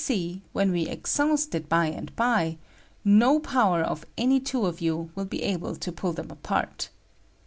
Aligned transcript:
see, 0.03 0.41
when 0.51 0.71
we 0.71 0.87
exhaust 0.87 1.53
it 1.53 1.69
by 1.69 1.85
and 1.85 2.15
by, 2.15 2.57
no 3.05 3.39
power 3.39 3.83
(rf 3.83 4.01
any 4.17 4.39
two 4.39 4.65
of 4.65 4.77
yoa 4.77 5.07
will 5.13 5.25
be 5.25 5.43
able 5.43 5.75
to 5.75 5.91
pall 5.91 6.11
them 6.13 6.29
^art. 6.43 6.87